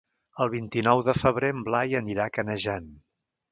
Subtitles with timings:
[0.45, 2.91] El vint-i-nou de febrer en Blai anirà a Canejan.